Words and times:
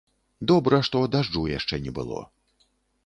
Добра, 0.51 0.79
што 0.87 1.03
дажджу 1.15 1.43
яшчэ 1.53 1.81
не 1.85 1.91
было. 2.01 2.27